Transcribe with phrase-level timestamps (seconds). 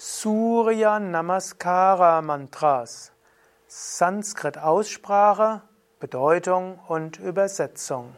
[0.00, 3.10] Surya Namaskara Mantras.
[3.66, 5.62] Sanskrit Aussprache,
[5.98, 8.14] Bedeutung und Übersetzung.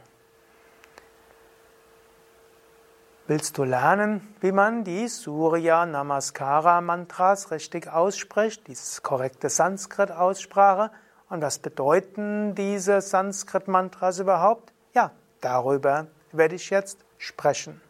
[3.27, 10.91] Willst du lernen, wie man die Surya Namaskara Mantras richtig ausspricht, diese korrekte Sanskrit-Aussprache?
[11.31, 14.75] Und was bedeuten diese Sanskrit-Mantras überhaupt?
[14.93, 17.81] Ja, darüber werde ich jetzt sprechen.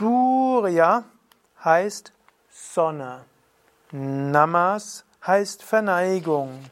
[0.00, 1.04] Surya
[1.62, 2.14] heißt
[2.48, 3.20] Sonne.
[3.92, 6.64] Namas heißt Verneigung.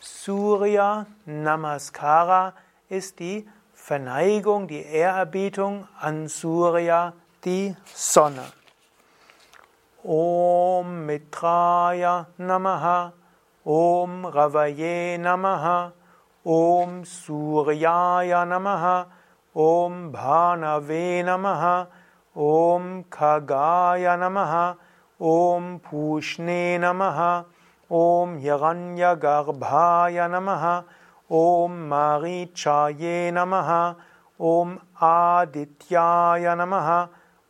[0.00, 2.52] Surya Namaskara
[2.88, 7.12] ist die Verneigung, die Ehrerbietung an Surya,
[7.44, 8.42] die Sonne.
[10.02, 13.12] Om Mitraya Namaha,
[13.64, 15.92] Om Ravaye Namaha,
[16.42, 19.06] Om Suryaya Namaha,
[19.54, 21.86] Om Bhanave Namaha,
[22.36, 24.52] ॐ खगाय नमः
[25.32, 27.20] ॐ पूष्णे नमः
[27.92, 30.64] ॐ यगन्यगर्भाय नमः
[31.40, 33.70] ॐ मारीचाये नमः
[34.40, 34.74] ॐ
[35.10, 36.90] आदित्याय नमः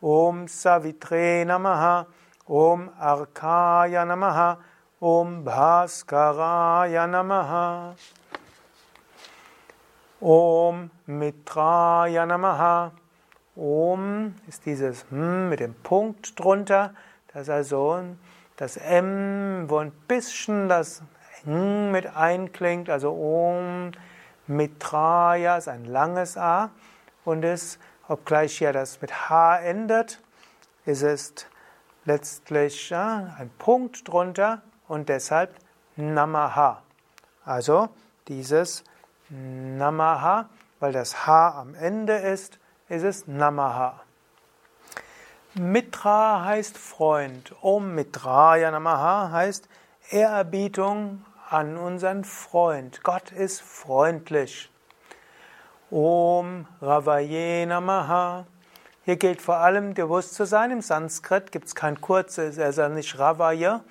[0.03, 1.85] ॐ सवित्रे नमः
[2.51, 4.55] ॐ अर्काय नमः
[5.03, 7.51] ॐ भास्कराय नमः।
[10.35, 12.61] ॐ मित्राय नमः।
[13.55, 16.93] Om ist dieses M mit dem Punkt drunter,
[17.33, 18.03] das ist also
[18.57, 21.03] das M, wo ein bisschen das
[21.45, 23.91] N mit einklingt, also Om
[24.47, 26.69] Mitraya ist ein langes A
[27.23, 30.21] und es, obgleich hier das mit H endet,
[30.85, 31.33] ist es
[32.03, 35.55] letztlich ein Punkt drunter und deshalb
[35.95, 36.83] Namaha.
[37.43, 37.89] Also
[38.27, 38.83] dieses
[39.29, 44.01] Namaha, weil das H am Ende ist, ist es Namaha.
[45.55, 47.55] Mitra heißt Freund.
[47.61, 49.67] Om Mitraya Namaha heißt
[50.09, 53.03] Ehrerbietung an unseren Freund.
[53.03, 54.69] Gott ist freundlich.
[55.89, 58.45] Om Ravaye Namaha.
[59.05, 63.17] Hier gilt vor allem bewusst zu sein, im Sanskrit gibt es kein kurzes, also nicht
[63.19, 63.81] Ravaye,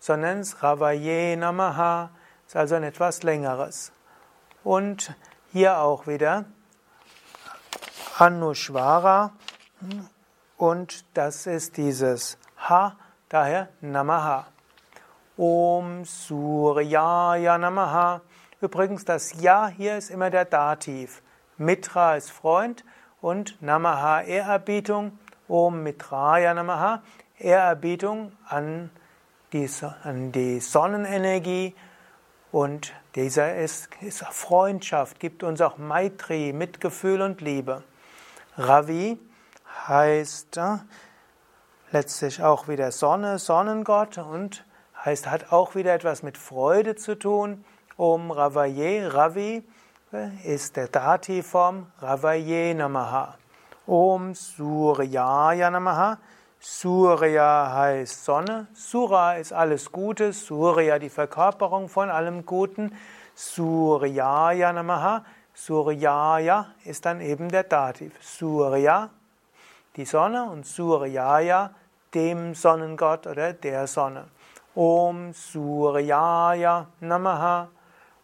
[0.00, 2.10] sondern es Ravaye Namaha,
[2.46, 3.92] ist also ein etwas längeres.
[4.64, 5.14] Und
[5.52, 6.44] hier auch wieder
[8.16, 9.32] Anushvara
[10.56, 12.38] und das ist dieses
[12.68, 12.96] Ha,
[13.28, 14.46] daher Namaha.
[15.36, 18.20] Om Suryaya Namaha.
[18.60, 21.22] Übrigens, das Ja hier ist immer der Dativ.
[21.58, 22.84] Mitra ist Freund
[23.20, 25.18] und Namaha Ehrerbietung.
[25.48, 27.02] Om Mitraya Namaha.
[27.36, 28.90] Ehrerbietung an
[29.52, 29.68] die,
[30.04, 31.74] an die Sonnenenergie.
[32.52, 37.82] Und dieser ist, ist Freundschaft, gibt uns auch Maitri, Mitgefühl und Liebe.
[38.56, 39.18] Ravi
[39.88, 40.76] heißt äh,
[41.90, 44.64] letztlich auch wieder Sonne, Sonnengott und
[45.04, 47.64] heißt, hat auch wieder etwas mit Freude zu tun.
[47.96, 49.66] Om Ravaye, Ravi
[50.12, 53.36] äh, ist der Dati-Form Ravaye Namaha.
[53.86, 56.18] Om Suryaya Namaha.
[56.60, 58.68] Surya heißt Sonne.
[58.72, 60.32] Sura ist alles Gute.
[60.32, 62.96] Surya die Verkörperung von allem Guten.
[63.34, 65.24] Suryaya Namaha.
[65.54, 68.12] Suryaya ist dann eben der Dativ.
[68.20, 69.10] Surya
[69.96, 71.70] die Sonne und Suryaya,
[72.12, 74.26] dem Sonnengott oder der Sonne.
[74.74, 77.68] Om Suryaya Namaha,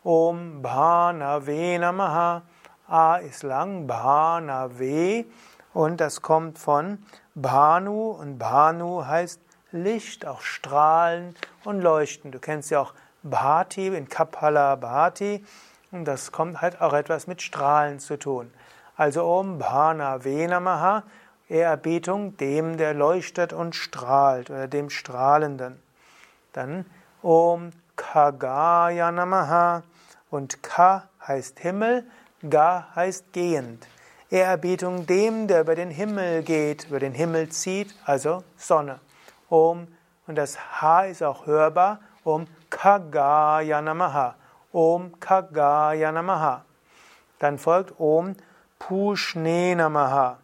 [0.03, 2.43] Om Bhanave Namaha.
[2.89, 5.25] A ist lang, Bhanave
[5.73, 6.99] und das kommt von
[7.37, 9.41] Bhanu und Bhanu heißt
[9.71, 12.33] Licht, auch Strahlen und Leuchten.
[12.33, 15.45] Du kennst ja auch Bhati in Kapala Bhati
[15.93, 18.53] und das kommt halt auch etwas mit Strahlen zu tun.
[18.97, 21.05] Also Om Bhanave Namaha
[21.51, 25.83] Ehrerbietung dem, der leuchtet und strahlt oder dem Strahlenden.
[26.53, 26.87] Dann
[27.23, 29.83] Om Kagaya Namaha
[30.31, 32.05] und Ka heißt Himmel,
[32.49, 33.87] Ga heißt gehend.
[34.31, 39.01] Ehrerbietung dem, der über den Himmel geht, über den Himmel zieht, also Sonne.
[39.49, 39.89] Om
[40.29, 41.99] und das H ist auch hörbar.
[42.23, 44.37] Om Kagaya Namaha.
[44.73, 46.65] Om Kagaya Namaha.
[47.39, 48.37] Dann folgt Om
[48.79, 50.39] Pushne Namaha.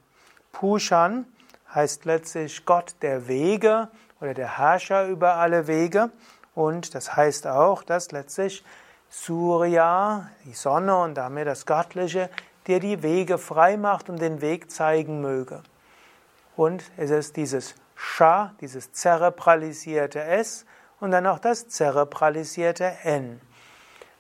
[0.53, 1.27] Pushan
[1.75, 3.89] heißt letztlich Gott der Wege
[4.21, 6.11] oder der Herrscher über alle Wege.
[6.55, 8.65] Und das heißt auch, dass letztlich
[9.11, 12.31] Surya, die Sonne und damit das Göttliche,
[12.67, 15.63] dir die Wege frei macht und den Weg zeigen möge.
[16.57, 20.65] Und es ist dieses Sha, dieses zerebralisierte S
[21.01, 23.41] und dann auch das zerebralisierte N.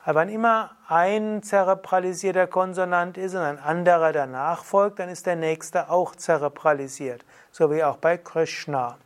[0.07, 5.35] Aber wenn immer ein zerebralisierter Konsonant ist und ein anderer danach folgt, dann ist der
[5.35, 8.99] nächste auch zerebralisiert, so wie auch bei Krishna.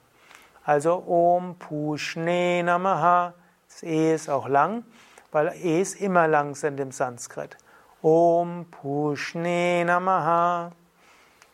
[0.62, 3.32] Also Om Pushne Namaha,
[3.67, 4.85] das E ist auch lang,
[5.32, 7.56] weil E ist immer lang sind im Sanskrit.
[8.02, 10.73] Om Pushne Namaha.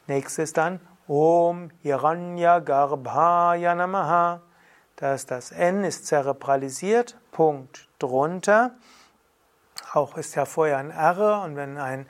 [0.09, 4.41] Nächstes dann Om Hiranya Garbhaya Namaha.
[4.97, 8.73] Das, das N ist zerebralisiert, Punkt drunter.
[9.97, 12.07] Auch ist ja vorher ein R und wenn ein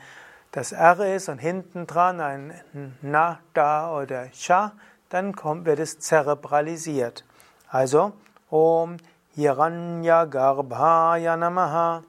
[0.50, 2.60] das R ist und hinten dran ein
[3.00, 4.72] Na, Da oder Cha,
[5.08, 7.24] dann kommt, wird es zerebralisiert.
[7.70, 8.12] Also
[8.50, 8.96] Om
[9.36, 12.02] Hiranya Garbhaya Namaha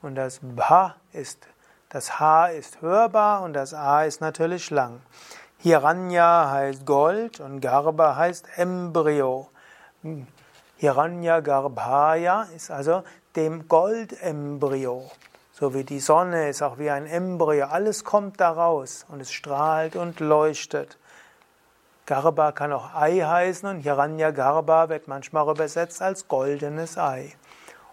[0.00, 1.46] und das Bha ist,
[1.90, 5.02] das H ist hörbar und das A ist natürlich lang.
[5.58, 9.50] Hiranya heißt Gold und Garba heißt Embryo.
[10.78, 13.02] Hiranya Garbhaya ist also
[13.36, 15.10] dem Goldembryo.
[15.52, 17.66] So wie die Sonne ist auch wie ein Embryo.
[17.66, 20.98] Alles kommt daraus und es strahlt und leuchtet.
[22.06, 27.34] Garba kann auch Ei heißen und Hiranya Garba wird manchmal übersetzt als goldenes Ei.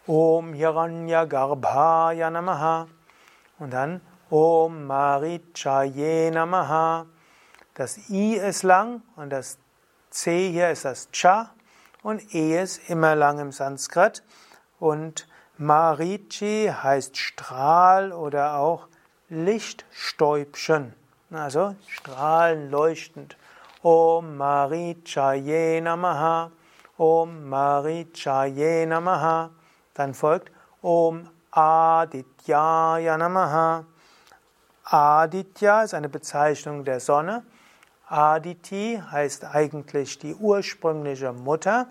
[0.07, 2.87] Om Hiranya Garbhaya Namaha.
[3.59, 7.05] Und dann Om Marichaye Namaha.
[7.75, 9.59] Das I ist lang und das
[10.09, 11.51] C hier ist das Cha
[12.01, 14.23] und E ist immer lang im Sanskrit.
[14.79, 15.27] Und
[15.57, 18.87] Marichi heißt Strahl oder auch
[19.29, 20.93] Lichtstäubchen.
[21.31, 23.37] Also strahlen, leuchtend.
[23.81, 26.51] Om Marichaye Namaha.
[26.97, 29.49] Om Marichaye Namaha.
[29.93, 30.51] Dann folgt
[30.81, 33.85] Om Adityaya Namaha.
[34.83, 37.43] Aditya ist eine Bezeichnung der Sonne.
[38.07, 41.87] Aditi heißt eigentlich die ursprüngliche Mutter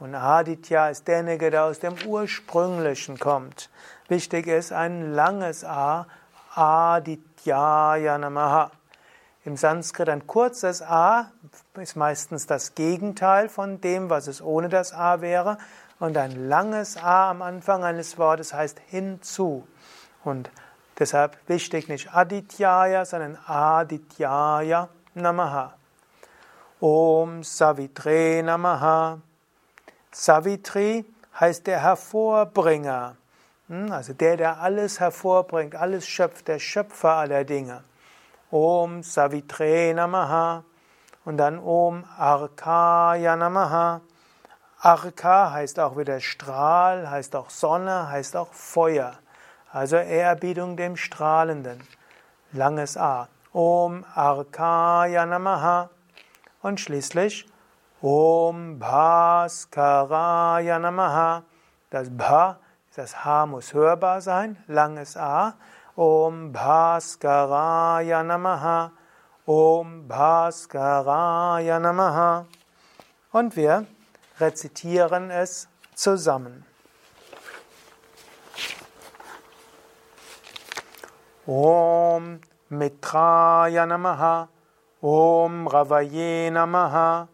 [0.00, 3.68] und Aditya ist derjenige, der aus dem Ursprünglichen kommt.
[4.08, 6.06] Wichtig ist ein langes A,
[6.54, 8.70] Adityaya Namaha.
[9.44, 11.30] Im Sanskrit ein kurzes A
[11.74, 15.58] ist meistens das Gegenteil von dem, was es ohne das A wäre.
[15.98, 19.66] Und ein langes A am Anfang eines Wortes heißt hinzu.
[20.24, 20.50] Und
[20.98, 25.74] deshalb wichtig nicht Adityaya, sondern Adityaya Namaha.
[26.80, 29.18] Om Savitre Namaha.
[30.12, 31.04] Savitri
[31.38, 33.16] heißt der Hervorbringer,
[33.68, 37.84] hm, also der, der alles hervorbringt, alles schöpft, der Schöpfer aller Dinge.
[38.50, 40.64] Om Savitre Namaha
[41.24, 44.00] und dann Om Arkaya Namaha.
[44.80, 49.12] Arka heißt auch wieder Strahl, heißt auch Sonne, heißt auch Feuer.
[49.70, 51.80] Also Ehrerbietung dem Strahlenden.
[52.50, 53.28] Langes A.
[53.52, 55.90] Om Arkaya Namaha.
[56.62, 57.49] Und schließlich
[58.02, 61.42] Om Bhaskaraya Namaha.
[61.90, 62.58] Das Bha,
[62.96, 65.52] das H muss hörbar sein, langes A.
[65.96, 68.92] Om Bhaskaraya Namaha.
[69.44, 72.46] Om Bhaskaraya Namaha.
[73.32, 73.84] Und wir
[74.38, 76.64] rezitieren es zusammen.
[81.46, 84.48] Om Mitraya Namaha.
[85.02, 87.28] Om Ravaye Namaha.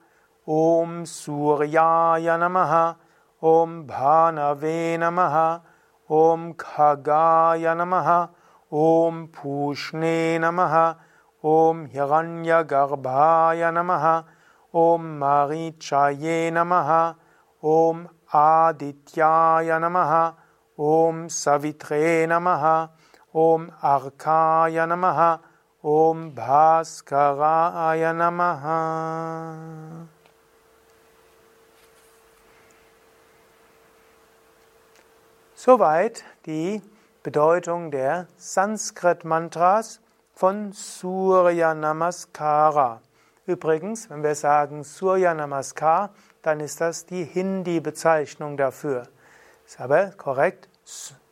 [0.48, 2.72] ॐ सूर्याय नमः
[3.50, 5.34] ॐ भानवे नमः
[6.19, 8.10] ॐ खगाय नमः
[8.82, 10.76] ॐ पूष्णे नमः
[11.55, 14.06] ॐ ह्यगण्यगर्भाय नमः
[14.84, 16.93] ॐ माहीचाये नमः
[17.74, 18.06] ॐ
[18.44, 20.17] आदित्याय नमः
[20.94, 22.67] ॐ सवित्रे नमः
[23.46, 25.22] ॐ अर्काय नमः
[26.00, 28.65] ॐ भास्कराय नमः।
[35.58, 36.82] Soweit die
[37.22, 40.03] Bedeutung der Sanskrit-Mantras
[40.34, 43.01] von Surya Namaskara.
[43.46, 46.10] Übrigens, wenn wir sagen Surya Namaskar,
[46.43, 49.05] dann ist das die Hindi-Bezeichnung dafür.
[49.65, 50.69] Ist aber korrekt,